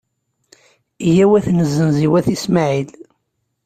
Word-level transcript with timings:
Yyaw 1.13 1.31
ad 1.37 1.43
t-nezzenz 1.45 1.97
i 2.05 2.07
wat 2.11 2.27
Ismaɛil. 2.35 2.89